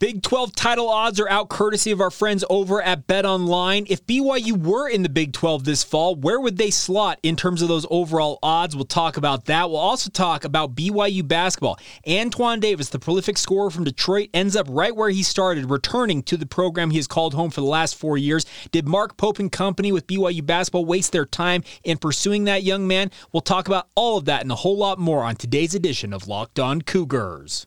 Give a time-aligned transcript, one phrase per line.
[0.00, 3.84] Big 12 title odds are out courtesy of our friends over at Bet Online.
[3.88, 7.62] If BYU were in the Big 12 this fall, where would they slot in terms
[7.62, 8.76] of those overall odds?
[8.76, 9.68] We'll talk about that.
[9.68, 11.80] We'll also talk about BYU basketball.
[12.08, 16.36] Antoine Davis, the prolific scorer from Detroit, ends up right where he started, returning to
[16.36, 18.46] the program he has called home for the last four years.
[18.70, 22.86] Did Mark Pope and company with BYU basketball waste their time in pursuing that young
[22.86, 23.10] man?
[23.32, 26.28] We'll talk about all of that and a whole lot more on today's edition of
[26.28, 27.66] Locked On Cougars.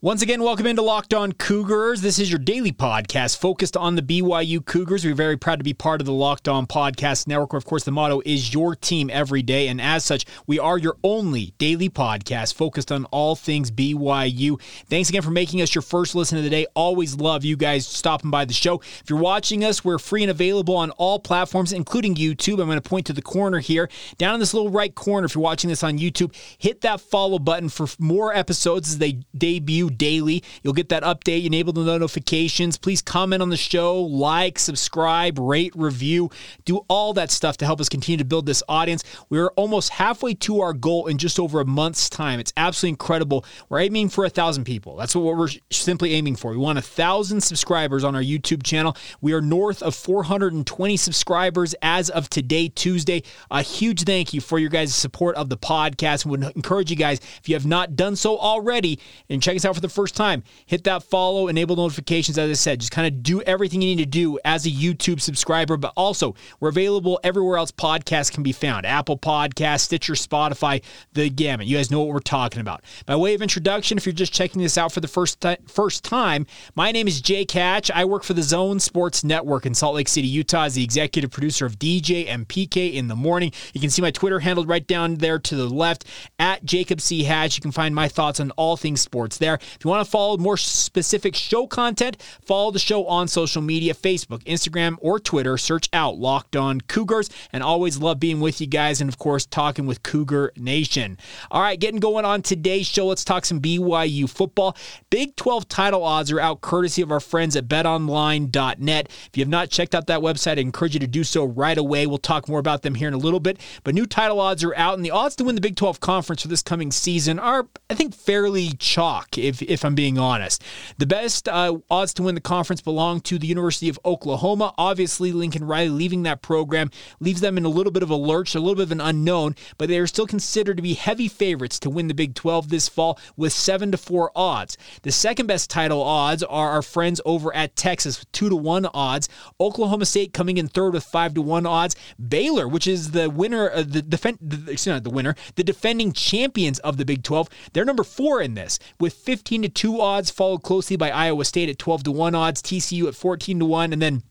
[0.00, 2.02] Once again, welcome into Locked On Cougars.
[2.02, 5.04] This is your daily podcast focused on the BYU Cougars.
[5.04, 7.52] We're very proud to be part of the Locked On Podcast Network.
[7.52, 9.66] Of course, the motto is your team every day.
[9.66, 14.62] And as such, we are your only daily podcast focused on all things BYU.
[14.86, 16.68] Thanks again for making us your first listen of the day.
[16.76, 18.78] Always love you guys stopping by the show.
[18.78, 22.60] If you're watching us, we're free and available on all platforms, including YouTube.
[22.60, 23.90] I'm going to point to the corner here.
[24.16, 27.40] Down in this little right corner, if you're watching this on YouTube, hit that follow
[27.40, 30.42] button for more episodes as they debut daily.
[30.62, 32.78] You'll get that update, enable the notifications.
[32.78, 36.30] Please comment on the show, like, subscribe, rate, review,
[36.64, 39.04] do all that stuff to help us continue to build this audience.
[39.28, 42.40] We're almost halfway to our goal in just over a month's time.
[42.40, 43.44] It's absolutely incredible.
[43.68, 44.96] We're aiming for a thousand people.
[44.96, 46.50] That's what we're simply aiming for.
[46.50, 48.96] We want a thousand subscribers on our YouTube channel.
[49.20, 53.22] We are north of 420 subscribers as of today, Tuesday.
[53.50, 56.24] A huge thank you for your guys' support of the podcast.
[56.24, 59.64] We would encourage you guys, if you have not done so already, and check us
[59.64, 62.36] out for the first time, hit that follow, enable notifications.
[62.36, 65.20] As I said, just kind of do everything you need to do as a YouTube
[65.20, 65.76] subscriber.
[65.76, 71.30] But also, we're available everywhere else podcasts can be found Apple Podcasts, Stitcher, Spotify, the
[71.30, 71.66] gamut.
[71.66, 72.82] You guys know what we're talking about.
[73.06, 76.46] By way of introduction, if you're just checking this out for the first, first time,
[76.74, 77.90] my name is Jake Hatch.
[77.90, 81.30] I work for the Zone Sports Network in Salt Lake City, Utah, as the executive
[81.30, 83.52] producer of DJ and PK in the morning.
[83.72, 86.04] You can see my Twitter handle right down there to the left
[86.38, 87.22] at Jacob C.
[87.22, 87.56] Hatch.
[87.56, 89.58] You can find my thoughts on all things sports there.
[89.74, 93.94] If you want to follow more specific show content, follow the show on social media
[93.94, 95.56] Facebook, Instagram, or Twitter.
[95.58, 97.30] Search out Locked On Cougars.
[97.52, 101.18] And always love being with you guys and, of course, talking with Cougar Nation.
[101.50, 103.06] All right, getting going on today's show.
[103.06, 104.76] Let's talk some BYU football.
[105.10, 109.08] Big 12 title odds are out courtesy of our friends at betonline.net.
[109.08, 111.78] If you have not checked out that website, I encourage you to do so right
[111.78, 112.06] away.
[112.06, 113.58] We'll talk more about them here in a little bit.
[113.84, 116.42] But new title odds are out, and the odds to win the Big 12 conference
[116.42, 120.62] for this coming season are, I think, fairly chalk, if, if I'm being honest.
[120.98, 124.74] The best uh, odds to win the conference belong to the University of Oklahoma.
[124.78, 128.54] Obviously, Lincoln Riley leaving that program leaves them in a little bit of a lurch,
[128.54, 131.78] a little bit of an unknown, but they are still considered to be heavy favorites
[131.80, 134.76] to win the Big 12 this fall with 7 to 4 odds.
[135.02, 138.86] The second best title odds are our friends over at Texas with 2 to 1
[138.94, 139.28] odds.
[139.60, 141.96] Oklahoma State coming in third with 5 to 1 odds.
[142.28, 146.12] Baylor, which is the winner, uh, the, defend, the, excuse me, the winner, the defending
[146.12, 149.14] champions of the Big 12, they're number 4 in this with
[149.48, 153.08] 15 to 2 odds, followed closely by Iowa State at 12 to 1 odds, TCU
[153.08, 154.22] at 14 to 1, and then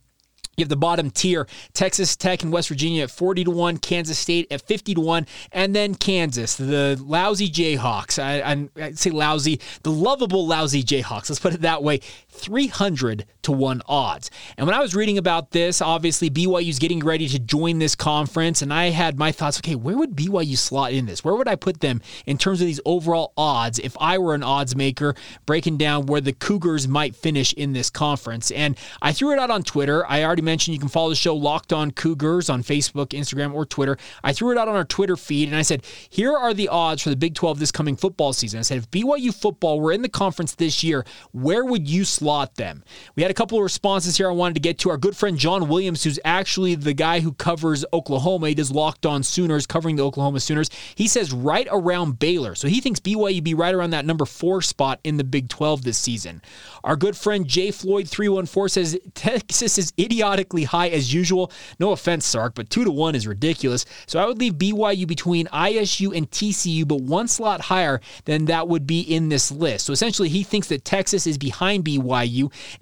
[0.55, 4.19] you have the bottom tier, Texas Tech and West Virginia at 40 to 1, Kansas
[4.19, 8.21] State at 50 to 1, and then Kansas, the lousy Jayhawks.
[8.21, 11.29] I, I, say lousy, the lovable lousy Jayhawks.
[11.29, 12.01] Let's put it that way.
[12.37, 14.29] 300 to 1 odds.
[14.57, 18.61] And when I was reading about this, obviously BYU's getting ready to join this conference,
[18.61, 21.23] and I had my thoughts okay, where would BYU slot in this?
[21.23, 24.43] Where would I put them in terms of these overall odds if I were an
[24.43, 25.15] odds maker
[25.45, 28.51] breaking down where the Cougars might finish in this conference?
[28.51, 30.05] And I threw it out on Twitter.
[30.07, 33.65] I already mentioned you can follow the show Locked On Cougars on Facebook, Instagram, or
[33.65, 33.97] Twitter.
[34.23, 37.01] I threw it out on our Twitter feed and I said, here are the odds
[37.01, 38.59] for the Big 12 this coming football season.
[38.59, 42.26] I said, if BYU football were in the conference this year, where would you slot
[42.55, 42.83] them?
[43.15, 44.89] We had a couple of responses here I wanted to get to.
[44.89, 49.05] Our good friend John Williams, who's actually the guy who covers Oklahoma, he does Locked
[49.05, 50.69] On Sooners, covering the Oklahoma Sooners.
[50.95, 52.55] He says right around Baylor.
[52.55, 55.83] So he thinks BYU be right around that number four spot in the Big 12
[55.83, 56.41] this season.
[56.83, 61.51] Our good friend Jay Floyd 314 says Texas is idiotically high as usual.
[61.79, 63.85] No offense, Sark, but two to one is ridiculous.
[64.05, 68.67] So I would leave BYU between ISU and TCU, but one slot higher than that
[68.67, 69.85] would be in this list.
[69.85, 72.01] So essentially, he thinks that Texas is behind BYU,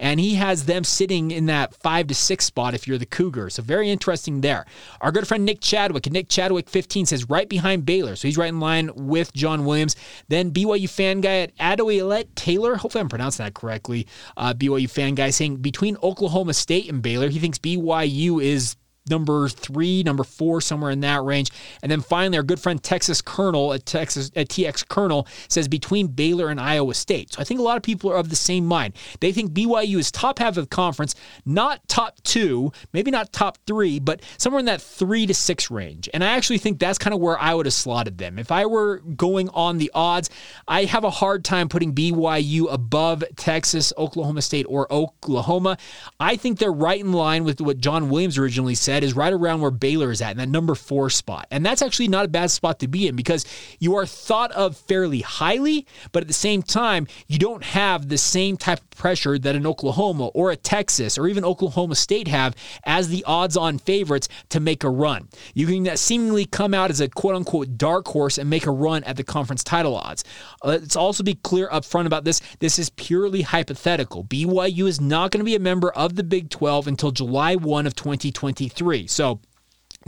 [0.00, 3.54] and he has them sitting in that five to six spot if you're the Cougars.
[3.54, 4.66] So very interesting there.
[5.00, 8.16] Our good friend Nick Chadwick, Nick Chadwick 15 says right behind Baylor.
[8.16, 9.96] So he's right in line with John Williams.
[10.28, 14.06] Then BYU fan guy at Adoilet Taylor, hopefully I'm pronouncing that correctly.
[14.36, 18.76] Uh, BYU fan guy saying between Oklahoma State and Baylor, he thinks BYU is
[19.08, 21.50] number three, number four, somewhere in that range.
[21.82, 26.08] And then finally, our good friend Texas Colonel at Texas at TX Colonel says between
[26.08, 27.34] Baylor and Iowa State.
[27.34, 28.94] So I think a lot of people are of the same mind.
[29.20, 31.14] They think BYU is top half of the conference,
[31.44, 36.08] not top two, maybe not top three, but somewhere in that three to six range.
[36.12, 38.38] And I actually think that's kind of where I would have slotted them.
[38.38, 40.30] If I were going on the odds,
[40.66, 45.78] I have a hard time putting BYU above Texas, Oklahoma State, or Oklahoma.
[46.20, 49.60] I think they're right in line with what John Williams originally said is right around
[49.60, 51.46] where Baylor is at in that number four spot.
[51.50, 53.44] And that's actually not a bad spot to be in because
[53.78, 58.18] you are thought of fairly highly, but at the same time, you don't have the
[58.18, 62.54] same type of pressure that an Oklahoma or a Texas or even Oklahoma State have
[62.84, 65.28] as the odds on favorites to make a run.
[65.54, 69.04] You can seemingly come out as a quote unquote dark horse and make a run
[69.04, 70.24] at the conference title odds.
[70.62, 72.40] Uh, let's also be clear up front about this.
[72.58, 74.24] This is purely hypothetical.
[74.24, 77.86] BYU is not going to be a member of the Big 12 until July 1
[77.86, 79.08] of 2023 three.
[79.08, 79.40] So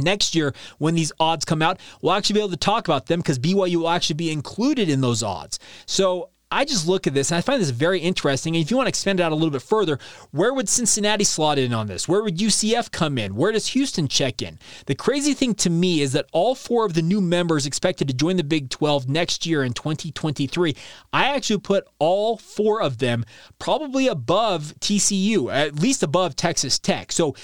[0.01, 3.19] Next year, when these odds come out, we'll actually be able to talk about them
[3.19, 5.59] because BYU will actually be included in those odds.
[5.87, 8.55] So I just look at this and I find this very interesting.
[8.55, 9.99] And if you want to expand it out a little bit further,
[10.31, 12.09] where would Cincinnati slot in on this?
[12.09, 13.35] Where would UCF come in?
[13.35, 14.59] Where does Houston check in?
[14.87, 18.15] The crazy thing to me is that all four of the new members expected to
[18.15, 20.77] join the Big 12 next year in 2023,
[21.13, 23.25] I actually put all four of them
[23.59, 27.13] probably above TCU, at least above Texas Tech.
[27.13, 27.35] So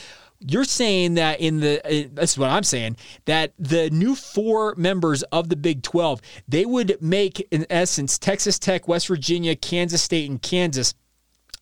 [0.47, 4.75] you're saying that in the uh, this is what I'm saying that the new four
[4.77, 10.03] members of the Big 12 they would make in essence Texas Tech, West Virginia, Kansas
[10.03, 10.95] State, and Kansas.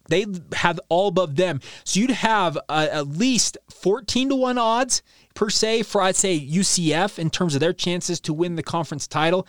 [0.09, 5.03] They have all above them, so you'd have uh, at least 14 to one odds
[5.35, 9.07] per se for I'd say UCF in terms of their chances to win the conference
[9.07, 9.47] title.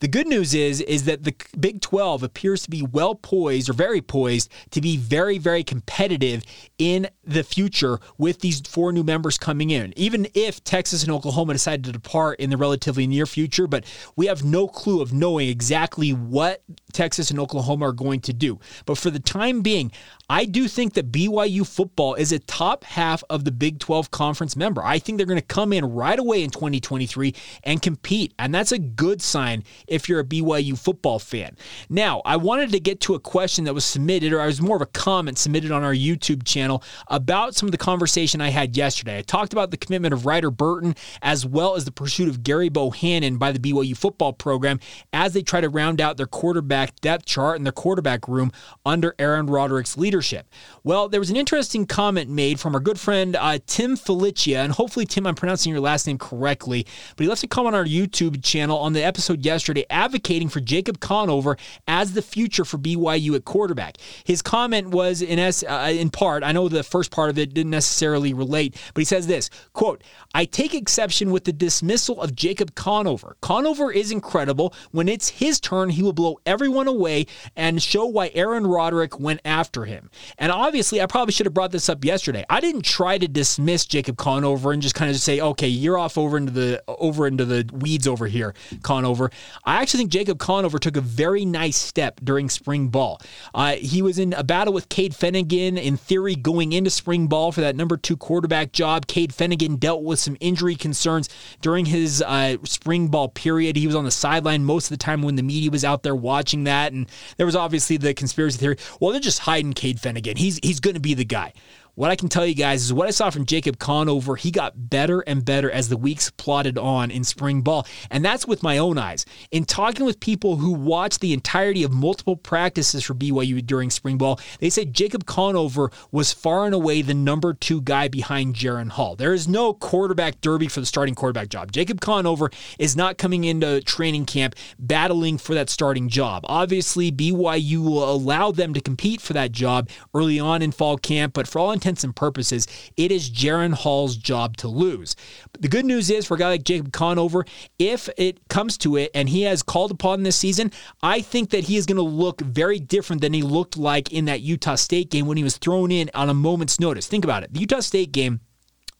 [0.00, 3.72] The good news is is that the Big 12 appears to be well poised or
[3.72, 6.42] very poised to be very very competitive
[6.78, 9.92] in the future with these four new members coming in.
[9.96, 13.84] Even if Texas and Oklahoma decide to depart in the relatively near future, but
[14.16, 16.62] we have no clue of knowing exactly what
[16.92, 18.58] Texas and Oklahoma are going to do.
[18.86, 19.90] But for the time being,
[20.28, 24.56] I do think that BYU football is a top half of the Big 12 conference
[24.56, 24.82] member.
[24.82, 27.34] I think they're going to come in right away in 2023
[27.64, 28.32] and compete.
[28.38, 31.56] And that's a good sign if you're a BYU football fan.
[31.90, 34.76] Now, I wanted to get to a question that was submitted, or I was more
[34.76, 38.76] of a comment submitted on our YouTube channel about some of the conversation I had
[38.76, 39.18] yesterday.
[39.18, 42.70] I talked about the commitment of Ryder Burton as well as the pursuit of Gerry
[42.70, 44.80] Bohanon by the BYU football program
[45.12, 48.50] as they try to round out their quarterback depth chart and their quarterback room
[48.86, 50.48] under Aaron Roderick's leadership leadership.
[50.84, 54.70] Well, there was an interesting comment made from our good friend uh, Tim Felicia, and
[54.70, 57.86] hopefully, Tim, I'm pronouncing your last name correctly, but he left a comment on our
[57.86, 61.56] YouTube channel on the episode yesterday advocating for Jacob Conover
[61.88, 63.96] as the future for BYU at quarterback.
[64.22, 67.52] His comment was in, es- uh, in part, I know the first part of it
[67.52, 72.36] didn't necessarily relate, but he says this quote, I take exception with the dismissal of
[72.36, 73.36] Jacob Conover.
[73.40, 74.74] Conover is incredible.
[74.92, 77.26] When it's his turn, he will blow everyone away
[77.56, 80.03] and show why Aaron Roderick went after him.
[80.38, 82.44] And obviously, I probably should have brought this up yesterday.
[82.48, 85.98] I didn't try to dismiss Jacob Conover and just kind of just say, okay, you're
[85.98, 89.30] off over into the over into the weeds over here, Conover.
[89.64, 93.20] I actually think Jacob Conover took a very nice step during spring ball.
[93.54, 97.52] Uh, he was in a battle with Cade Fennegan, in theory, going into spring ball
[97.52, 99.06] for that number two quarterback job.
[99.06, 101.28] Cade Fennegan dealt with some injury concerns
[101.60, 103.76] during his uh, spring ball period.
[103.76, 106.14] He was on the sideline most of the time when the media was out there
[106.14, 108.76] watching that, and there was obviously the conspiracy theory.
[109.00, 110.36] Well, they're just hiding Cade Fennegan.
[110.38, 111.52] He's he's going to be the guy.
[111.96, 114.90] What I can tell you guys is what I saw from Jacob Conover, he got
[114.90, 117.86] better and better as the weeks plodded on in spring ball.
[118.10, 119.24] And that's with my own eyes.
[119.52, 124.18] In talking with people who watched the entirety of multiple practices for BYU during spring
[124.18, 128.90] ball, they said Jacob Conover was far and away the number two guy behind Jaren
[128.90, 129.14] Hall.
[129.14, 131.70] There is no quarterback derby for the starting quarterback job.
[131.70, 136.42] Jacob Conover is not coming into training camp battling for that starting job.
[136.48, 141.34] Obviously, BYU will allow them to compete for that job early on in fall camp,
[141.34, 145.16] but for all intents and purposes, it is Jaren Hall's job to lose.
[145.52, 147.44] But the good news is for a guy like Jacob Conover,
[147.78, 150.72] if it comes to it and he has called upon this season,
[151.02, 154.24] I think that he is going to look very different than he looked like in
[154.24, 157.06] that Utah State game when he was thrown in on a moment's notice.
[157.06, 157.52] Think about it.
[157.52, 158.40] The Utah State game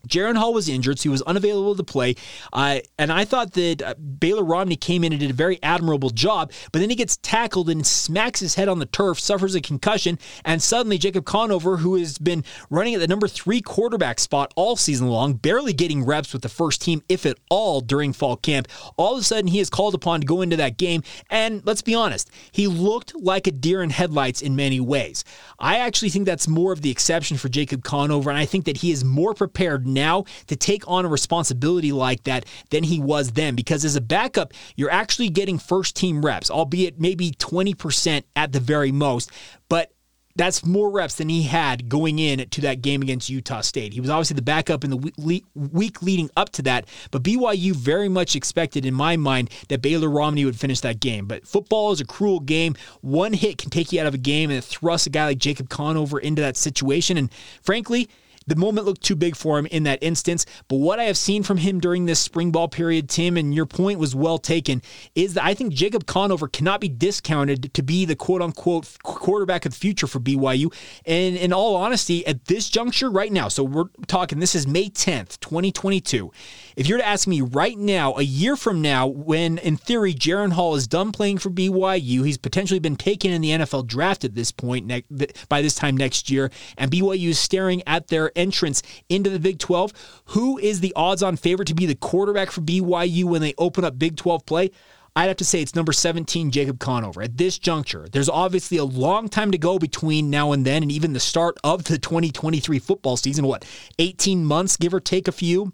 [0.09, 2.15] Jaren Hall was injured, so he was unavailable to play.
[2.53, 6.11] Uh, and I thought that uh, Baylor Romney came in and did a very admirable
[6.11, 9.61] job, but then he gets tackled and smacks his head on the turf, suffers a
[9.61, 14.53] concussion, and suddenly Jacob Conover, who has been running at the number three quarterback spot
[14.57, 18.37] all season long, barely getting reps with the first team, if at all, during fall
[18.37, 21.03] camp, all of a sudden he is called upon to go into that game.
[21.31, 25.25] And let's be honest, he looked like a deer in headlights in many ways.
[25.59, 28.79] I actually think that's more of the exception for Jacob Conover, and I think that
[28.79, 33.33] he is more prepared now to take on a responsibility like that than he was
[33.33, 33.55] then.
[33.55, 38.61] Because as a backup, you're actually getting first team reps, albeit maybe 20% at the
[38.61, 39.31] very most.
[39.69, 39.91] But
[40.37, 43.93] that's more reps than he had going in to that game against Utah State.
[43.93, 48.09] He was obviously the backup in the week leading up to that, but BYU very
[48.09, 51.27] much expected, in my mind, that Baylor Romney would finish that game.
[51.27, 52.75] But football is a cruel game.
[53.01, 55.69] One hit can take you out of a game and thrust a guy like Jacob
[55.69, 57.17] Conover into that situation.
[57.17, 57.33] And
[57.63, 58.09] frankly,
[58.47, 60.47] the moment looked too big for him in that instance.
[60.69, 63.67] But what I have seen from him during this spring ball period, Tim, and your
[63.67, 64.83] point was well taken,
[65.15, 69.67] is that I think Jacob Conover cannot be discounted to be the quote unquote quarterback
[69.67, 70.75] of the future for BYU.
[71.07, 74.89] And in all honesty, at this juncture right now, so we're talking, this is May
[74.89, 76.31] 10th, 2022.
[76.77, 80.53] If you're to ask me right now, a year from now, when in theory Jaren
[80.53, 84.35] Hall is done playing for BYU, he's potentially been taken in the NFL draft at
[84.35, 85.05] this point ne-
[85.49, 89.61] by this time next year, and BYU is staring at their entrance into the Big
[89.61, 89.93] 12.
[90.27, 93.85] Who is the odds on favorite to be the quarterback for BYU when they open
[93.85, 94.73] up Big 12 play?
[95.15, 97.23] I'd have to say it's number 17, Jacob Conover.
[97.23, 100.91] At this juncture, there's obviously a long time to go between now and then, and
[100.91, 103.47] even the start of the 2023 football season.
[103.47, 103.65] What,
[104.01, 105.73] 18 months, give or take a few?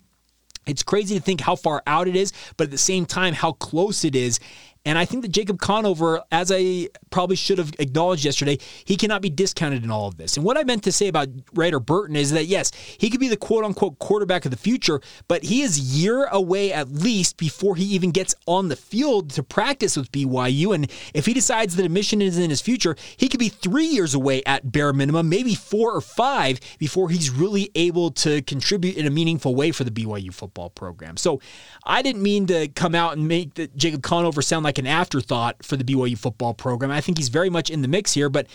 [0.66, 3.52] It's crazy to think how far out it is, but at the same time, how
[3.52, 4.38] close it is.
[4.86, 9.20] And I think that Jacob Conover, as I probably should have acknowledged yesterday, he cannot
[9.20, 10.36] be discounted in all of this.
[10.36, 13.28] And what I meant to say about Ryder Burton is that, yes, he could be
[13.28, 17.76] the quote unquote quarterback of the future, but he is year away at least before
[17.76, 20.74] he even gets on the field to practice with BYU.
[20.74, 23.86] And if he decides that a mission is in his future, he could be three
[23.86, 28.96] years away at bare minimum, maybe four or five before he's really able to contribute
[28.96, 31.18] in a meaningful way for the BYU football program.
[31.18, 31.40] So
[31.84, 34.86] I didn't mean to come out and make the Jacob Conover sound like like an
[34.86, 36.92] afterthought for the BYU football program.
[36.92, 38.46] I think he's very much in the mix here, but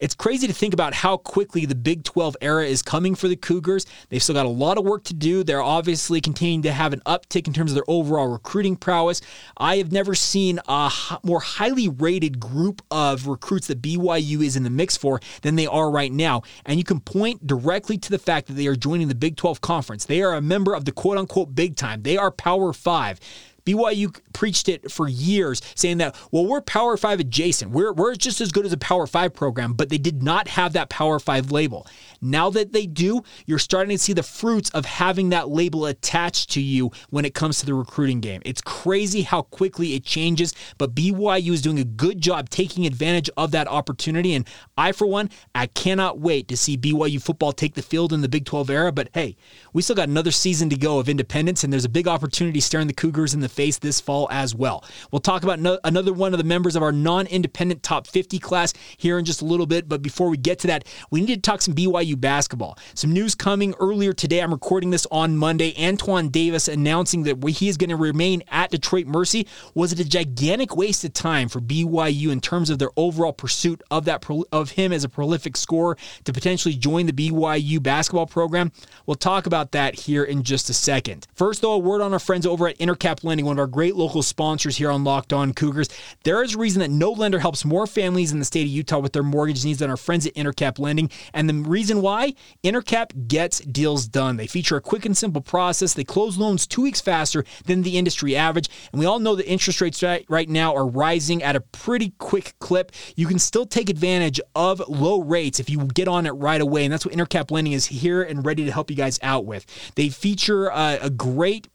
[0.00, 3.36] it's crazy to think about how quickly the Big 12 era is coming for the
[3.36, 3.84] Cougars.
[4.08, 5.44] They've still got a lot of work to do.
[5.44, 9.20] They're obviously continuing to have an uptick in terms of their overall recruiting prowess.
[9.58, 10.90] I have never seen a
[11.22, 15.66] more highly rated group of recruits that BYU is in the mix for than they
[15.66, 16.44] are right now.
[16.64, 19.60] And you can point directly to the fact that they are joining the Big 12
[19.60, 20.06] Conference.
[20.06, 23.20] They are a member of the quote unquote big time, they are Power Five.
[23.68, 27.70] BYU preached it for years, saying that, well, we're Power Five adjacent.
[27.70, 30.72] We're, we're just as good as a Power Five program, but they did not have
[30.72, 31.86] that Power Five label.
[32.22, 36.50] Now that they do, you're starting to see the fruits of having that label attached
[36.52, 38.40] to you when it comes to the recruiting game.
[38.46, 43.28] It's crazy how quickly it changes, but BYU is doing a good job taking advantage
[43.36, 44.34] of that opportunity.
[44.34, 44.48] And
[44.78, 48.28] I, for one, I cannot wait to see BYU football take the field in the
[48.28, 48.92] Big 12 era.
[48.92, 49.36] But hey,
[49.74, 52.86] we still got another season to go of independence, and there's a big opportunity staring
[52.86, 54.84] the Cougars in the face this fall as well.
[55.10, 58.38] We'll talk about no, another one of the members of our non independent top 50
[58.38, 59.88] class here in just a little bit.
[59.88, 62.78] But before we get to that, we need to talk some BYU basketball.
[62.94, 64.42] Some news coming earlier today.
[64.42, 65.74] I'm recording this on Monday.
[65.76, 69.48] Antoine Davis announcing that he is going to remain at Detroit Mercy.
[69.74, 73.82] Was it a gigantic waste of time for BYU in terms of their overall pursuit
[73.90, 78.70] of that of him as a prolific scorer to potentially join the BYU basketball program?
[79.04, 81.26] We'll talk about that here in just a second.
[81.34, 83.96] First, though, a word on our friends over at Intercap Lending, one of our great
[83.96, 85.88] local sponsors here on Locked On Cougars.
[86.24, 88.98] There is a reason that no lender helps more families in the state of Utah
[88.98, 92.34] with their mortgage needs than our friends at Intercap Lending, and the reason why?
[92.62, 94.36] Intercap gets deals done.
[94.36, 95.94] They feature a quick and simple process.
[95.94, 98.68] They close loans two weeks faster than the industry average.
[98.92, 102.54] And we all know that interest rates right now are rising at a pretty quick
[102.58, 102.92] clip.
[103.16, 106.84] You can still take advantage of low rates if you get on it right away.
[106.84, 109.66] And that's what Intercap Lending is here and ready to help you guys out with.
[109.94, 111.68] They feature a, a great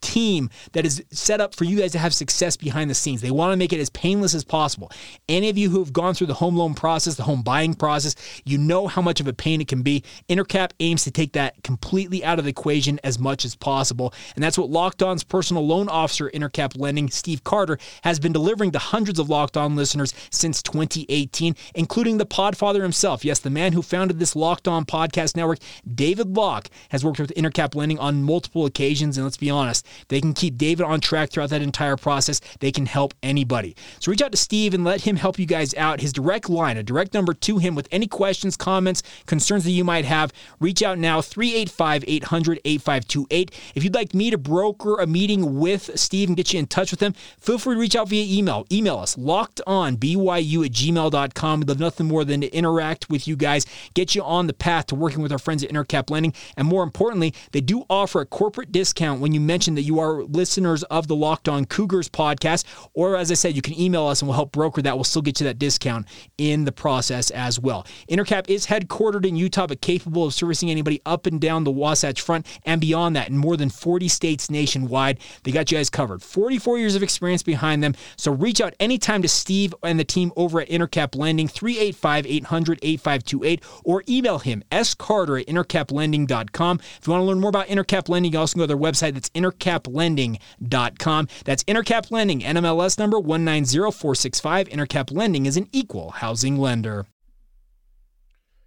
[0.00, 3.20] team that is set up for you guys to have success behind the scenes.
[3.20, 4.90] They want to make it as painless as possible.
[5.28, 8.14] Any of you who have gone through the home loan process, the home buying process,
[8.44, 10.04] you know how much of a pain it can be.
[10.28, 14.12] Intercap aims to take that completely out of the equation as much as possible.
[14.34, 18.72] And that's what Locked On's personal loan officer, Intercap Lending, Steve Carter, has been delivering
[18.72, 23.24] to hundreds of Locked On listeners since 2018, including the podfather himself.
[23.24, 25.58] Yes, the man who founded this Locked On podcast network,
[25.92, 29.16] David Locke, has worked with Intercap Lending on multiple occasions.
[29.16, 32.40] And let's be honest, they can keep David on track throughout that entire process.
[32.60, 33.76] They can help anybody.
[34.00, 36.00] So reach out to Steve and let him help you guys out.
[36.00, 39.84] His direct line, a direct number to him with any questions, comments, concerns that you
[39.84, 40.32] might have.
[40.60, 43.50] Reach out now, 385 800 8528.
[43.74, 46.90] If you'd like me to broker a meeting with Steve and get you in touch
[46.90, 48.66] with him, feel free to reach out via email.
[48.72, 51.60] Email us, lockedonbyu at gmail.com.
[51.60, 54.86] We'd love nothing more than to interact with you guys, get you on the path
[54.86, 56.34] to working with our friends at Intercap Lending.
[56.56, 60.24] And more importantly, they do offer a corporate discount when you mention that you are
[60.24, 62.64] listeners of the Locked On Cougars podcast.
[62.94, 64.96] Or as I said, you can email us and we'll help broker that.
[64.96, 66.06] We'll still get you that discount
[66.38, 67.86] in the process as well.
[68.10, 72.20] Intercap is headquartered in Utah, but capable of servicing anybody up and down the Wasatch
[72.20, 75.20] Front and beyond that in more than 40 states nationwide.
[75.42, 76.22] They got you guys covered.
[76.22, 77.94] 44 years of experience behind them.
[78.16, 82.78] So reach out anytime to Steve and the team over at Intercap Lending, 385 800
[82.82, 86.80] 8528, or email him, scarter at intercaplending.com.
[86.98, 88.76] If you want to learn more about Intercap Lending, you also can go to their
[88.76, 89.14] website.
[89.14, 91.28] That's intercaplending.com.
[91.44, 94.68] That's Intercap Lending, NMLS number 190465.
[94.68, 97.06] Intercap Lending is an equal housing lender.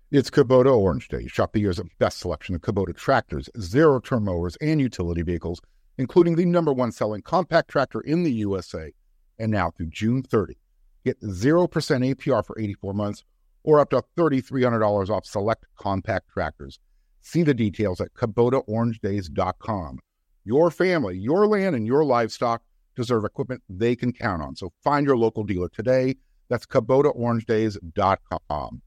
[0.10, 1.28] It's Kubota Orange Day.
[1.28, 5.60] Shop the year's best selection of Kubota tractors, zero turn mowers, and utility vehicles,
[5.98, 8.94] including the number one selling compact tractor in the USA.
[9.38, 10.58] And now through June 30,
[11.04, 13.26] get 0% APR for 84 months
[13.64, 16.80] or up to $3,300 off select compact tractors.
[17.20, 20.00] See the details at KubotaOrangeDays.com.
[20.48, 22.62] Your family, your land, and your livestock
[22.96, 24.56] deserve equipment they can count on.
[24.56, 26.16] So find your local dealer today.
[26.48, 28.82] That's KubotaOrangeDays.com.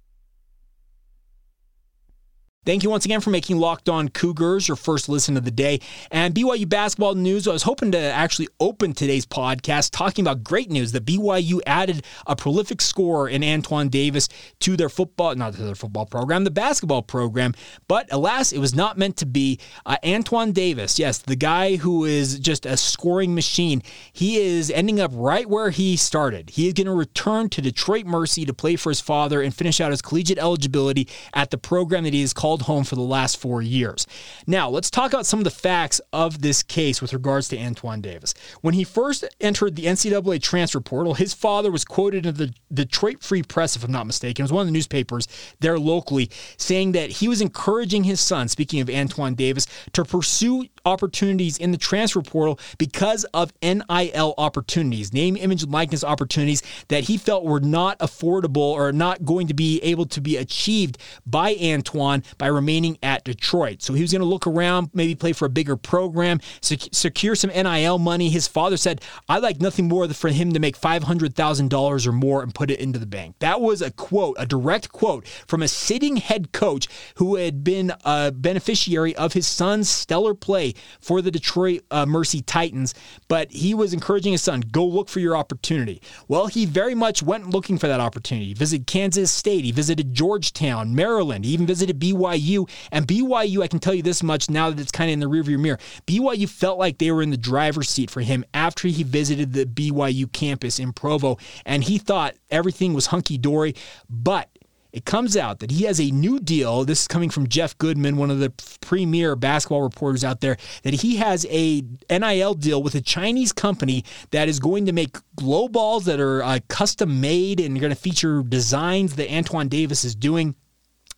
[2.66, 5.80] Thank you once again for making Locked On Cougars your first listen of the day.
[6.10, 10.70] And BYU basketball news, I was hoping to actually open today's podcast talking about great
[10.70, 15.62] news that BYU added a prolific scorer in Antoine Davis to their football, not to
[15.62, 17.54] their football program, the basketball program.
[17.88, 19.58] But alas, it was not meant to be.
[19.86, 25.00] Uh, Antoine Davis, yes, the guy who is just a scoring machine, he is ending
[25.00, 26.50] up right where he started.
[26.50, 29.80] He is going to return to Detroit Mercy to play for his father and finish
[29.80, 33.00] out his collegiate eligibility at the program that he is called called home for the
[33.00, 34.08] last four years.
[34.44, 38.00] Now, let's talk about some of the facts of this case with regards to Antoine
[38.00, 38.34] Davis.
[38.60, 43.22] When he first entered the NCAA transfer portal, his father was quoted in the Detroit
[43.22, 44.42] Free Press, if I'm not mistaken.
[44.42, 45.28] It was one of the newspapers
[45.60, 50.66] there locally, saying that he was encouraging his son, speaking of Antoine Davis, to pursue
[50.84, 57.16] opportunities in the transfer portal because of NIL opportunities, name, image, likeness opportunities that he
[57.16, 62.22] felt were not affordable or not going to be able to be achieved by Antoine
[62.38, 63.82] by remaining at Detroit.
[63.82, 67.34] So he was going to look around, maybe play for a bigger program, sec- secure
[67.34, 68.30] some NIL money.
[68.30, 72.54] His father said, I like nothing more for him to make $500,000 or more and
[72.54, 73.36] put it into the bank.
[73.40, 77.92] That was a quote, a direct quote from a sitting head coach who had been
[78.04, 80.69] a beneficiary of his son's stellar play
[81.00, 82.94] for the Detroit uh, Mercy Titans,
[83.28, 86.02] but he was encouraging his son, go look for your opportunity.
[86.28, 88.48] Well, he very much went looking for that opportunity.
[88.48, 92.68] He visited Kansas State, he visited Georgetown, Maryland, he even visited BYU.
[92.92, 95.28] And BYU, I can tell you this much now that it's kind of in the
[95.28, 95.78] rearview mirror.
[96.06, 99.64] BYU felt like they were in the driver's seat for him after he visited the
[99.64, 103.74] BYU campus in Provo, and he thought everything was hunky dory,
[104.08, 104.48] but
[104.92, 106.84] it comes out that he has a new deal.
[106.84, 110.94] This is coming from Jeff Goodman, one of the premier basketball reporters out there, that
[110.94, 115.68] he has a NIL deal with a Chinese company that is going to make glow
[115.68, 120.14] balls that are uh, custom made and going to feature designs that Antoine Davis is
[120.14, 120.54] doing.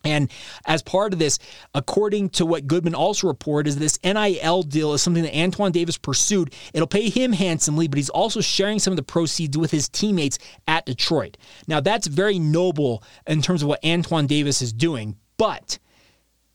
[0.05, 0.31] And
[0.67, 1.39] as part of this,
[1.75, 5.99] according to what Goodman also reported, is this NIL deal is something that Antoine Davis
[5.99, 6.55] pursued.
[6.75, 10.39] It'll pay him handsomely, but he's also sharing some of the proceeds with his teammates
[10.67, 11.37] at Detroit.
[11.67, 15.17] Now, that's very noble in terms of what Antoine Davis is doing.
[15.37, 15.79] But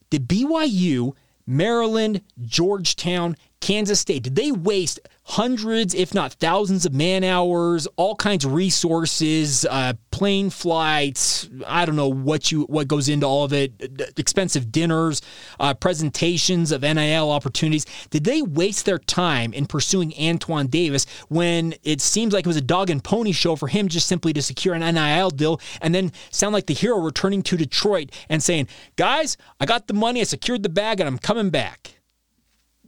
[0.10, 1.14] did BYU,
[1.46, 8.16] Maryland, Georgetown, Kansas State, did they waste hundreds, if not thousands of man hours, all
[8.16, 11.50] kinds of resources, uh, plane flights.
[11.68, 13.74] I don't know what you what goes into all of it.
[14.18, 15.22] Expensive dinners,
[15.60, 17.86] uh, presentations of NIL opportunities.
[18.10, 22.56] Did they waste their time in pursuing Antoine Davis when it seems like it was
[22.58, 25.94] a dog and pony show for him just simply to secure an NIL deal and
[25.94, 30.22] then sound like the hero returning to Detroit and saying, "Guys, I got the money,
[30.22, 31.97] I secured the bag, and I'm coming back."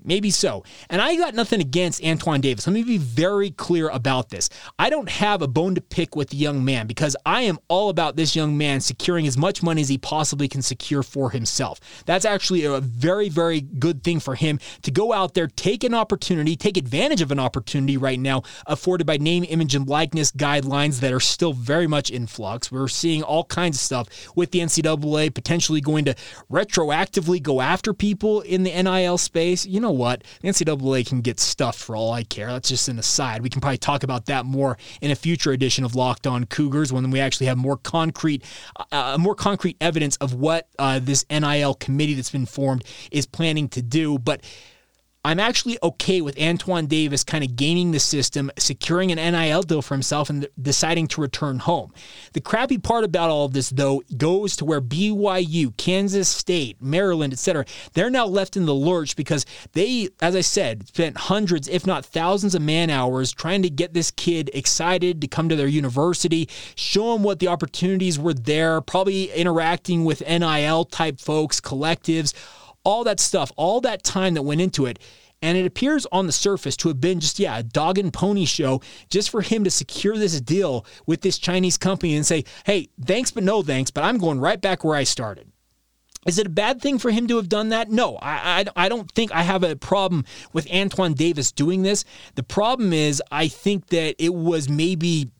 [0.03, 0.63] Maybe so.
[0.89, 2.65] And I got nothing against Antoine Davis.
[2.65, 4.49] Let me be very clear about this.
[4.77, 7.89] I don't have a bone to pick with the young man because I am all
[7.89, 11.79] about this young man securing as much money as he possibly can secure for himself.
[12.05, 15.93] That's actually a very, very good thing for him to go out there, take an
[15.93, 21.01] opportunity, take advantage of an opportunity right now afforded by name, image, and likeness guidelines
[21.01, 22.71] that are still very much in flux.
[22.71, 26.15] We're seeing all kinds of stuff with the NCAA potentially going to
[26.49, 29.65] retroactively go after people in the NIL space.
[29.65, 30.23] You know, know what?
[30.41, 32.47] The NCAA can get stuffed for all I care.
[32.47, 33.41] That's just an aside.
[33.41, 36.93] We can probably talk about that more in a future edition of Locked On Cougars
[36.93, 38.43] when we actually have more concrete,
[38.91, 43.67] uh, more concrete evidence of what uh, this NIL committee that's been formed is planning
[43.69, 44.19] to do.
[44.19, 44.43] But
[45.25, 49.81] I'm actually okay with Antoine Davis kind of gaming the system, securing an NIL deal
[49.81, 51.93] for himself, and deciding to return home.
[52.31, 57.33] The crappy part about all of this, though, goes to where BYU, Kansas State, Maryland,
[57.33, 61.85] etc., they're now left in the lurch because they, as I said, spent hundreds, if
[61.85, 65.67] not thousands of man hours trying to get this kid excited to come to their
[65.67, 72.33] university, show him what the opportunities were there, probably interacting with NIL type folks, collectives
[72.83, 74.99] all that stuff, all that time that went into it.
[75.41, 78.45] And it appears on the surface to have been just, yeah, a dog and pony
[78.45, 82.89] show just for him to secure this deal with this Chinese company and say, hey,
[83.01, 85.49] thanks, but no thanks, but I'm going right back where I started.
[86.25, 87.89] Is it a bad thing for him to have done that?
[87.89, 92.03] No, I, I, I, don't think I have a problem with Antoine Davis doing this.
[92.35, 95.31] The problem is, I think that it was maybe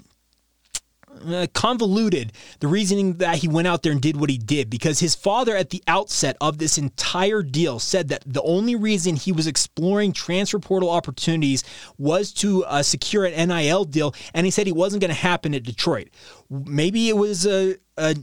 [1.27, 4.99] uh, convoluted the reasoning that he went out there and did what he did because
[4.99, 9.31] his father at the outset of this entire deal said that the only reason he
[9.31, 11.63] was exploring transfer portal opportunities
[11.97, 15.53] was to uh, secure an NIL deal and he said he wasn't going to happen
[15.53, 16.09] at Detroit.
[16.49, 18.15] Maybe it was a, a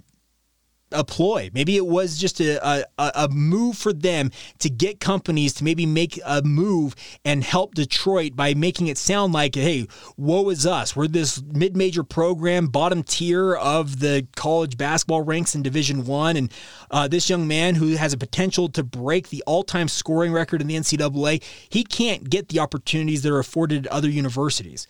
[0.93, 1.51] a ploy.
[1.53, 5.85] Maybe it was just a, a, a move for them to get companies to maybe
[5.85, 6.95] make a move
[7.25, 10.95] and help Detroit by making it sound like, hey, woe is us.
[10.95, 16.53] We're this mid-major program, bottom tier of the college basketball ranks in Division One, and
[16.91, 20.67] uh, this young man who has a potential to break the all-time scoring record in
[20.69, 24.87] the NCAA, he can't get the opportunities that are afforded at other universities.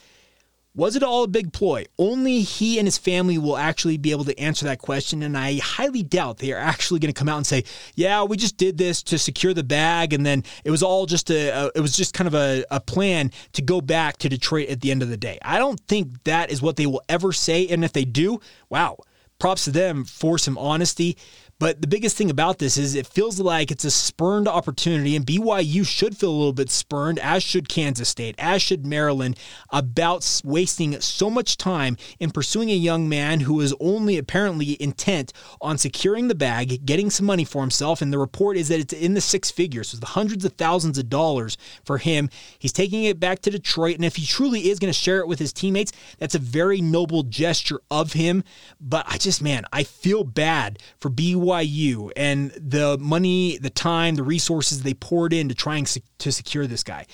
[0.77, 1.87] Was it all a big ploy?
[1.99, 5.57] Only he and his family will actually be able to answer that question, and I
[5.57, 8.77] highly doubt they are actually going to come out and say, "Yeah, we just did
[8.77, 11.97] this to secure the bag, and then it was all just a, a it was
[11.97, 15.09] just kind of a, a plan to go back to Detroit at the end of
[15.09, 18.05] the day." I don't think that is what they will ever say, and if they
[18.05, 18.99] do, wow,
[19.39, 21.17] props to them for some honesty.
[21.59, 25.25] But the biggest thing about this is it feels like it's a spurned opportunity, and
[25.25, 29.39] BYU should feel a little bit spurned, as should Kansas State, as should Maryland,
[29.71, 35.33] about wasting so much time in pursuing a young man who is only apparently intent
[35.63, 38.03] on securing the bag, getting some money for himself.
[38.03, 40.99] And the report is that it's in the six figures, so the hundreds of thousands
[40.99, 42.29] of dollars for him.
[42.59, 45.29] He's taking it back to Detroit, and if he truly is going to share it
[45.29, 48.45] with his teammates, that's a very noble gesture of him.
[48.79, 54.17] But I just, man, I feel bad for BYU BYU and the money, the time,
[54.17, 55.87] the resources they poured in to trying
[56.19, 57.07] to secure this guy.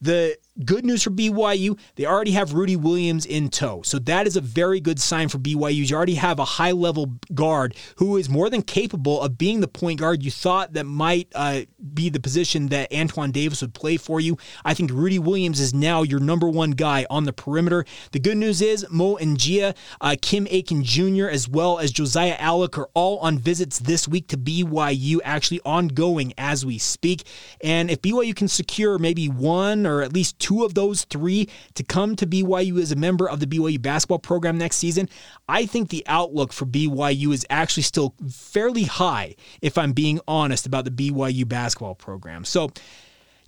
[0.00, 3.82] The good news for BYU, they already have Rudi Williams in tow.
[3.82, 5.88] So that is a very good sign for BYU.
[5.88, 9.68] You already have a high level guard who is more than capable of being the
[9.68, 11.62] point guard you thought that might uh,
[11.94, 14.38] be the position that Antoine Davis would play for you.
[14.64, 17.84] I think Rudi Williams is now your number one guy on the perimeter.
[18.12, 22.78] The good news is Mo Ngia, uh, Kim Aiken Jr., as well as Josiah Allick
[22.78, 27.24] are all on visits this week to BYU, actually ongoing as we speak.
[27.62, 31.82] And if BYU can secure maybe one or at least two of those three to
[31.82, 35.08] come to BYU as a member of the BYU basketball program next season,
[35.48, 40.66] I think the outlook for BYU is actually still fairly high, if I'm being honest
[40.66, 42.44] about the BYU basketball program.
[42.44, 42.70] So,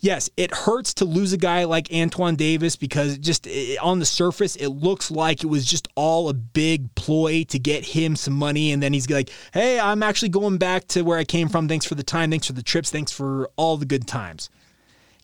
[0.00, 4.06] yes, it hurts to lose a guy like Antoine Davis because just it, on the
[4.06, 8.34] surface, it looks like it was just all a big ploy to get him some
[8.34, 8.72] money.
[8.72, 11.68] And then he's like, hey, I'm actually going back to where I came from.
[11.68, 12.30] Thanks for the time.
[12.30, 12.90] Thanks for the trips.
[12.90, 14.50] Thanks for all the good times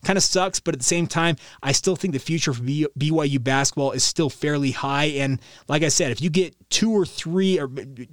[0.05, 3.43] kind of sucks, but at the same time, I still think the future for BYU
[3.43, 5.05] basketball is still fairly high.
[5.05, 7.69] And like I said, if you get two or three, or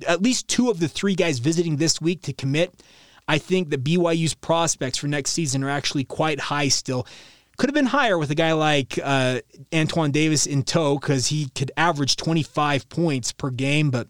[0.08, 2.82] at least two of the three guys visiting this week to commit,
[3.28, 7.06] I think that BYU's prospects for next season are actually quite high still.
[7.58, 9.40] Could have been higher with a guy like uh,
[9.72, 14.08] Antoine Davis in tow because he could average 25 points per game, but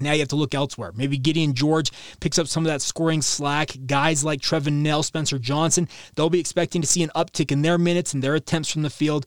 [0.00, 0.92] now you have to look elsewhere.
[0.94, 3.72] Maybe Gideon George picks up some of that scoring slack.
[3.86, 7.78] Guys like Trevin Knell, Spencer Johnson, they'll be expecting to see an uptick in their
[7.78, 9.26] minutes and their attempts from the field.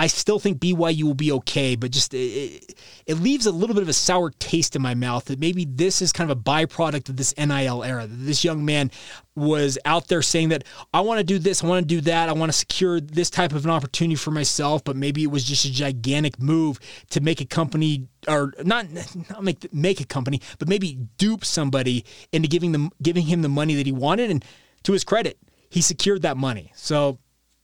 [0.00, 3.82] I still think BYU will be okay, but just it, it leaves a little bit
[3.82, 7.10] of a sour taste in my mouth that maybe this is kind of a byproduct
[7.10, 8.06] of this NIL era.
[8.06, 8.90] That This young man
[9.36, 12.30] was out there saying that I want to do this, I want to do that,
[12.30, 15.44] I want to secure this type of an opportunity for myself, but maybe it was
[15.44, 20.40] just a gigantic move to make a company or not not make make a company,
[20.58, 24.46] but maybe dupe somebody into giving them giving him the money that he wanted and
[24.84, 25.36] to his credit,
[25.68, 26.72] he secured that money.
[26.74, 27.18] So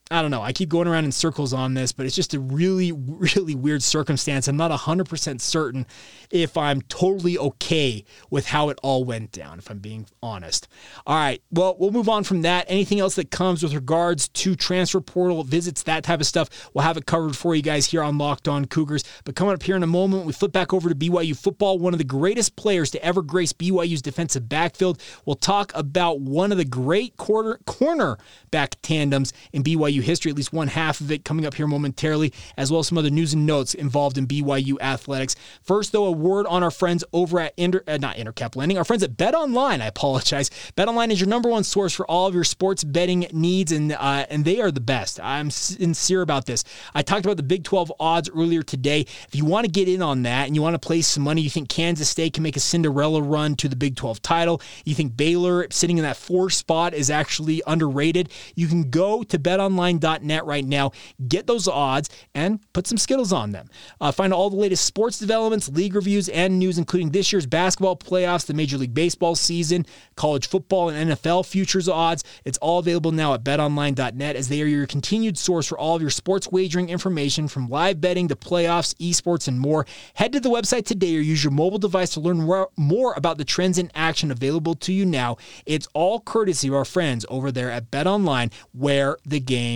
[0.08, 0.42] I don't know.
[0.42, 3.82] I keep going around in circles on this, but it's just a really, really weird
[3.82, 4.46] circumstance.
[4.46, 5.84] I'm not 100% certain
[6.30, 10.68] if I'm totally okay with how it all went down, if I'm being honest.
[11.08, 11.42] All right.
[11.50, 12.66] Well, we'll move on from that.
[12.68, 16.84] Anything else that comes with regards to transfer portal visits, that type of stuff, we'll
[16.84, 19.02] have it covered for you guys here on Locked On Cougars.
[19.24, 21.80] But coming up here in a moment, we flip back over to BYU football.
[21.80, 25.02] One of the greatest players to ever grace BYU's defensive backfield.
[25.24, 30.36] We'll talk about one of the great quarter cornerback tandems in BYU BYU history, at
[30.36, 33.32] least one half of it coming up here momentarily, as well as some other news
[33.32, 35.36] and notes involved in BYU athletics.
[35.62, 38.84] First, though, a word on our friends over at Inter, uh, not Intercap Lending, our
[38.84, 39.80] friends at Bet Online.
[39.80, 40.50] I apologize.
[40.74, 43.92] Bet Online is your number one source for all of your sports betting needs, and
[43.92, 45.20] uh, and they are the best.
[45.20, 46.64] I'm sincere about this.
[46.94, 49.00] I talked about the Big 12 odds earlier today.
[49.28, 51.40] If you want to get in on that and you want to place some money,
[51.40, 54.94] you think Kansas State can make a Cinderella run to the Big 12 title, you
[54.94, 59.60] think Baylor sitting in that four spot is actually underrated, you can go to Bet
[59.60, 60.92] Online betonline.net right now.
[61.28, 63.68] Get those odds and put some Skittles on them.
[64.00, 67.96] Uh, find all the latest sports developments, league reviews, and news, including this year's basketball
[67.96, 72.24] playoffs, the Major League Baseball season, college football, and NFL futures odds.
[72.44, 76.02] It's all available now at betonline.net as they are your continued source for all of
[76.02, 79.86] your sports wagering information from live betting to playoffs, esports, and more.
[80.14, 82.46] Head to the website today or use your mobile device to learn
[82.76, 85.36] more about the trends in action available to you now.
[85.64, 89.75] It's all courtesy of our friends over there at BetOnline, where the game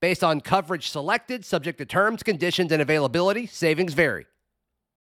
[0.00, 4.26] Based on coverage selected, subject to terms, conditions, and availability, savings vary.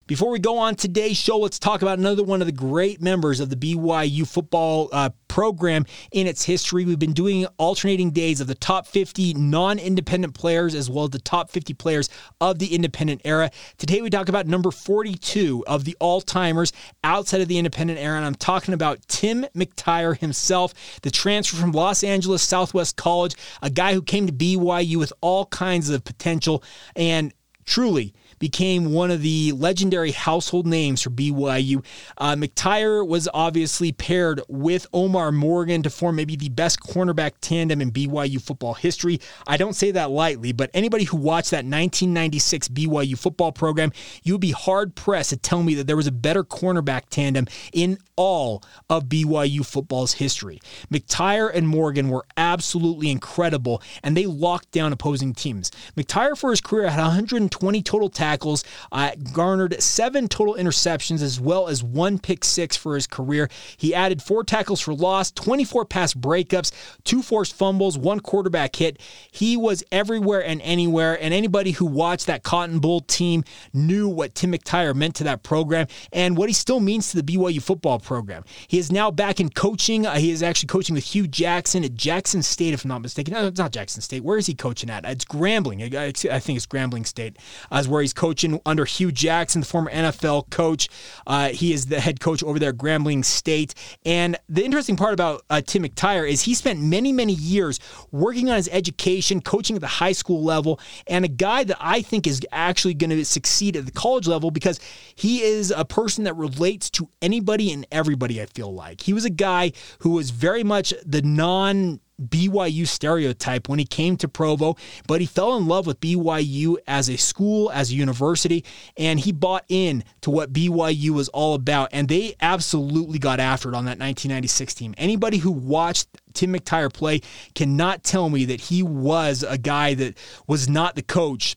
[0.07, 3.39] Before we go on today's show, let's talk about another one of the great members
[3.39, 6.83] of the BYU football uh, program in its history.
[6.83, 11.11] We've been doing alternating days of the top 50 non independent players as well as
[11.11, 12.09] the top 50 players
[12.41, 13.51] of the independent era.
[13.77, 18.17] Today, we talk about number 42 of the all timers outside of the independent era,
[18.17, 23.69] and I'm talking about Tim McTyer himself, the transfer from Los Angeles Southwest College, a
[23.69, 26.63] guy who came to BYU with all kinds of potential
[26.95, 27.33] and
[27.65, 31.85] truly became one of the legendary household names for BYU.
[32.17, 37.81] Uh, McTyer was obviously paired with Omar Morgan to form maybe the best cornerback tandem
[37.81, 39.21] in BYU football history.
[39.47, 43.91] I don't say that lightly, but anybody who watched that 1996 BYU football program,
[44.23, 47.45] you would be hard pressed to tell me that there was a better cornerback tandem
[47.71, 50.59] in all of BYU football's history.
[50.91, 55.71] McTyer and Morgan were absolutely incredible, and they locked down opposing teams.
[55.95, 61.39] McTyer, for his career, had 120 total tackles tackles, uh, garnered seven total interceptions as
[61.39, 63.49] well as one pick six for his career.
[63.75, 66.71] He added four tackles for loss, 24 pass breakups,
[67.03, 69.01] two forced fumbles, one quarterback hit.
[69.31, 74.33] He was everywhere and anywhere, and anybody who watched that Cotton Bowl team knew what
[74.33, 77.99] Tim McTyer meant to that program and what he still means to the BYU football
[77.99, 78.43] program.
[78.67, 80.05] He is now back in coaching.
[80.05, 83.33] Uh, he is actually coaching with Hue Jackson at Jackson State, if I'm not mistaken.
[83.33, 84.23] No, it's not Jackson State.
[84.23, 85.03] Where is he coaching at?
[85.05, 85.81] It's Grambling.
[85.93, 87.37] I, think it's Grambling State,
[87.71, 90.89] uh, where he's coaching under Hue Jackson, the former NFL coach.
[91.25, 93.73] Uh, he is the head coach over there at Grambling State.
[94.05, 97.79] And the interesting part about uh, Tim McTyer is he spent many, many years
[98.11, 102.03] working on his education, coaching at the high school level, and a guy that I
[102.03, 104.79] think is actually going to succeed at the college level because
[105.15, 109.01] he is a person that relates to anybody and everybody, I feel like.
[109.01, 114.17] He was a guy who was very much the non BYU stereotype when he came
[114.17, 114.75] to Provo,
[115.07, 118.63] but he fell in love with BYU as a school, as a university,
[118.97, 121.89] and he bought in to what BYU was all about.
[121.91, 124.93] And they absolutely got after it on that 1996 team.
[124.97, 127.21] Anybody who watched Tim McTyer play
[127.55, 131.55] cannot tell me that he was a guy that was not the coach,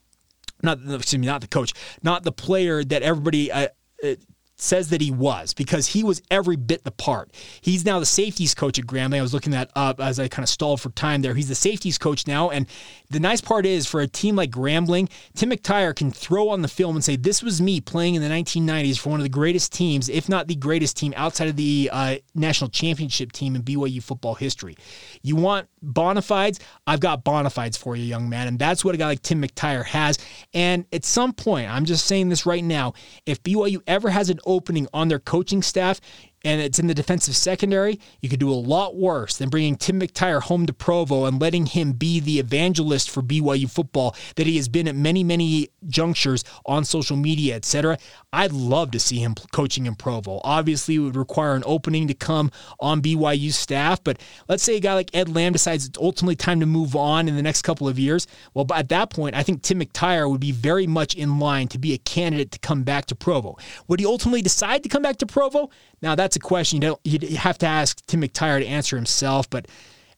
[0.63, 1.73] not excuse me, not the coach,
[2.03, 3.53] not the player that everybody.
[3.53, 3.69] Uh,
[4.03, 4.15] uh
[4.57, 7.31] says that he was because he was every bit the part.
[7.61, 9.19] He's now the safeties coach at Grambling.
[9.19, 11.35] I was looking that up as I kind of stalled for time there.
[11.35, 12.51] He's the safeties coach now.
[12.51, 12.67] And
[13.11, 16.69] the nice part is for a team like Grambling, Tim McTyer can throw on the
[16.69, 19.73] film and say, This was me playing in the 1990s for one of the greatest
[19.73, 24.03] teams, if not the greatest team outside of the uh, national championship team in BYU
[24.03, 24.77] football history.
[25.23, 26.61] You want bona fides?
[26.87, 28.49] I've got bona fides for you, young man.
[28.49, 30.19] And that's what a guy like Tim McTyer has.
[30.53, 32.95] And at some point, I'm just saying this right now,
[33.27, 36.01] if BYU ever has an opening on their coaching staff,
[36.45, 40.01] and it's in the defensive secondary, you could do a lot worse than bringing Tim
[40.01, 44.57] McTyer home to Provo and letting him be the evangelist for BYU football that he
[44.57, 47.99] has been at many, many junctures on social media, etc.
[48.33, 50.41] I'd love to see him coaching in Provo.
[50.45, 54.81] Obviously, it would require an opening to come on BYU staff, but let's say a
[54.81, 57.89] guy like Ed Lamb decides it's ultimately time to move on in the next couple
[57.89, 58.27] of years.
[58.53, 61.79] Well, at that point, I think Tim McTyer would be very much in line to
[61.79, 63.57] be a candidate to come back to Provo.
[63.89, 65.71] Would he ultimately decide to come back to Provo?
[66.05, 69.49] Now, that's a question you don't you have to ask Tim McTyer to answer himself,
[69.49, 69.67] but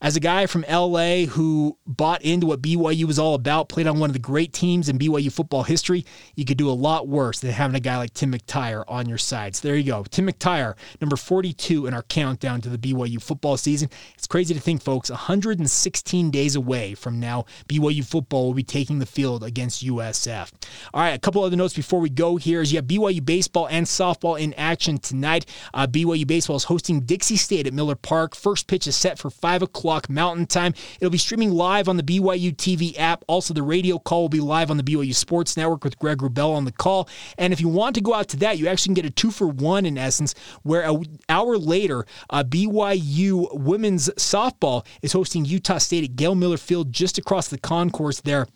[0.00, 3.98] as a guy from LA who bought into what BYU was all about, played on
[3.98, 6.04] one of the great teams in BYU football history,
[6.34, 9.18] you could do a lot worse than having a guy like Tim McTyer on your
[9.18, 9.56] side.
[9.56, 10.04] So there you go.
[10.04, 13.88] Tim McTyer, number 42 in our countdown to the BYU football season.
[14.14, 18.98] It's crazy to think, folks, 116 days away from now, BYU football will be taking
[18.98, 20.52] the field against USF.
[20.92, 23.66] All right, a couple other notes before we go here is you have BYU baseball
[23.68, 25.46] and softball in action tonight.
[25.72, 28.34] Uh, BYU baseball is hosting Dixie State at Miller Park.
[28.34, 30.74] First pitch is set for 5 o'clock o'clock Mountain Time.
[31.00, 33.24] It'll be streaming live on the BYU TV app.
[33.28, 36.56] Also, the radio call will be live on the BYU Sports Network with Greg Wrubell
[36.56, 37.08] on the call.
[37.38, 39.30] And if you want to go out to that, you actually can get a two
[39.30, 45.78] for one in essence, where an hour later, uh, BYU women's softball is hosting Utah
[45.78, 48.48] State at Gail Miller Field just across the concourse there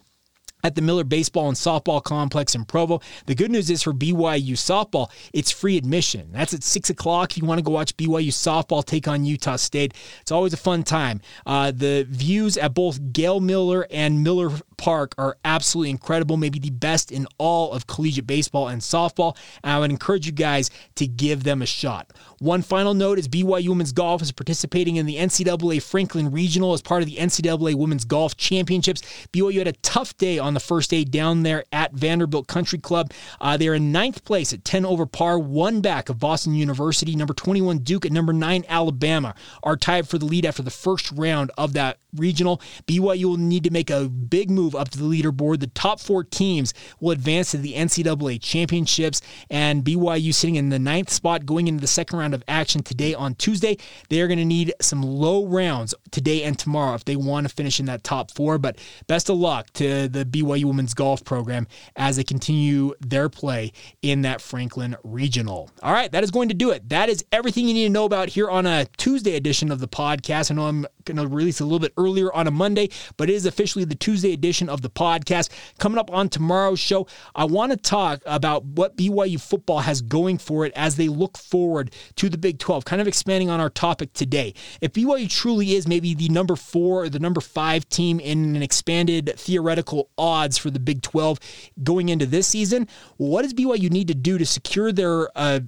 [0.62, 3.01] at the Miller Baseball and Softball Complex in Provo.
[3.27, 6.31] The good news is for BYU softball, it's free admission.
[6.33, 7.33] That's at 6 o'clock.
[7.33, 10.59] If you want to go watch BYU softball take on Utah State, it's always a
[10.59, 11.20] fun time.
[11.46, 16.71] Uh, the views at both Gail Miller and Miller Park are absolutely incredible, maybe the
[16.71, 19.37] best in all of collegiate baseball and softball.
[19.62, 22.11] And I would encourage you guys to give them a shot.
[22.38, 26.81] One final note is BYU Women's Golf is participating in the NCAA Franklin Regional as
[26.81, 29.03] part of the NCAA Women's Golf Championships.
[29.35, 33.12] BYU had a tough day on the first day down there at Vanderbilt Country Club.
[33.38, 37.14] Uh, they're in ninth place at 10 over par, one back of Boston University.
[37.14, 41.12] Number 21 Duke and number 9 Alabama are tied for the lead after the first
[41.12, 42.61] round of that regional.
[42.87, 45.61] BYU will need to make a big move up to the leaderboard.
[45.61, 49.20] The top four teams will advance to the NCAA championships,
[49.51, 53.14] and BYU sitting in the ninth spot going into the second round of action today
[53.14, 53.77] on Tuesday.
[54.09, 57.55] They are going to need some low rounds today and tomorrow if they want to
[57.55, 58.59] finish in that top four.
[58.59, 63.73] But best of luck to the BYU women's golf program as they continue their play
[64.03, 65.70] in that Franklin regional.
[65.83, 66.88] All right, that is going to do it.
[66.88, 69.88] That is everything you need to know about here on a Tuesday edition of the
[69.88, 70.51] podcast.
[70.51, 73.35] I know I'm going to release a little bit earlier on a Monday, but it
[73.35, 75.51] is officially the Tuesday edition of the podcast.
[75.79, 80.39] Coming up on tomorrow's show, I want to talk about what BYU football has going
[80.39, 83.71] for it as they look forward to the Big 12, kind of expanding on our
[83.71, 84.55] topic today.
[84.81, 88.63] If BYU truly is maybe the number four or the number five team in an
[88.63, 91.39] expanded theoretical odds for the Big 12
[91.83, 95.61] going into this season, what does BYU need to do to secure their uh,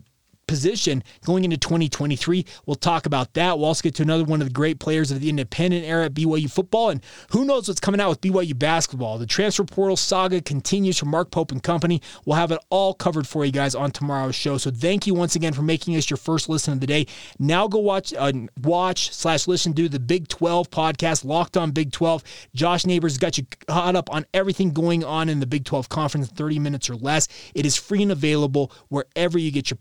[0.47, 2.45] position going into 2023.
[2.67, 3.59] We'll talk about that.
[3.59, 6.15] We'll also get to another one of the great players of the independent era at
[6.15, 6.91] BYU football.
[6.91, 9.19] And who knows what's coming out with BYU basketball.
[9.19, 12.03] The transfer portal saga continues for Mark Pope and company.
[12.25, 14.59] We'll have it all covered for you guys on tomorrow's show.
[14.59, 17.07] So thank you once again for making us your first listen of the day.
[17.39, 21.93] Now go watch, uh, watch slash listen to the Big 12 podcast, Locked on Big
[21.93, 22.23] 12.
[22.55, 26.29] Josh Neighbors got you caught up on everything going on in the Big 12 conference
[26.29, 27.29] in 30 minutes or less.
[27.55, 29.77] It is free and available wherever you get your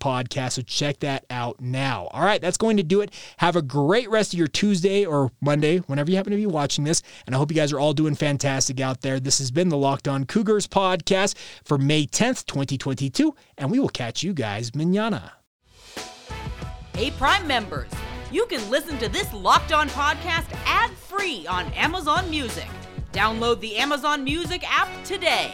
[0.51, 0.55] podcast.
[0.55, 2.07] So check that out now.
[2.11, 3.11] All right, that's going to do it.
[3.37, 6.83] Have a great rest of your Tuesday or Monday, whenever you happen to be watching
[6.83, 7.01] this.
[7.25, 9.19] And I hope you guys are all doing fantastic out there.
[9.19, 13.35] This has been the Locked On Cougars podcast for May 10th, 2022.
[13.57, 15.33] And we will catch you guys manana.
[16.93, 17.89] Hey, Prime members,
[18.31, 22.67] you can listen to this Locked On podcast ad free on Amazon Music.
[23.13, 25.53] Download the Amazon Music app today.